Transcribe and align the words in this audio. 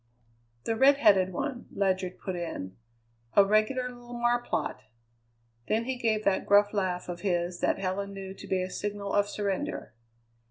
"The 0.63 0.75
redheaded 0.75 1.31
one," 1.31 1.67
Ledyard 1.71 2.17
put 2.17 2.35
in; 2.35 2.75
"a 3.35 3.45
regular 3.45 3.87
little 3.87 4.15
marplot!" 4.19 4.79
Then 5.67 5.85
he 5.85 5.95
gave 5.95 6.23
that 6.25 6.47
gruff 6.47 6.73
laugh 6.73 7.07
of 7.07 7.21
his 7.21 7.59
that 7.59 7.77
Helen 7.77 8.11
knew 8.11 8.33
to 8.33 8.47
be 8.47 8.63
a 8.63 8.69
signal 8.71 9.13
of 9.13 9.29
surrender. 9.29 9.93